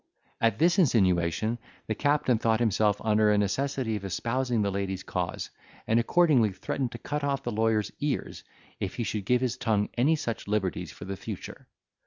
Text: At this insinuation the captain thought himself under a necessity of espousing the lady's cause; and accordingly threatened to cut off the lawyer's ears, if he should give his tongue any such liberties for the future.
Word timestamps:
At 0.41 0.57
this 0.57 0.79
insinuation 0.79 1.59
the 1.85 1.93
captain 1.93 2.39
thought 2.39 2.59
himself 2.59 2.99
under 3.05 3.29
a 3.29 3.37
necessity 3.37 3.95
of 3.95 4.03
espousing 4.03 4.63
the 4.63 4.71
lady's 4.71 5.03
cause; 5.03 5.51
and 5.85 5.99
accordingly 5.99 6.51
threatened 6.51 6.91
to 6.93 6.97
cut 6.97 7.23
off 7.23 7.43
the 7.43 7.51
lawyer's 7.51 7.91
ears, 7.99 8.43
if 8.79 8.95
he 8.95 9.03
should 9.03 9.25
give 9.25 9.41
his 9.41 9.57
tongue 9.57 9.89
any 9.95 10.15
such 10.15 10.47
liberties 10.47 10.91
for 10.91 11.05
the 11.05 11.17
future. 11.17 11.67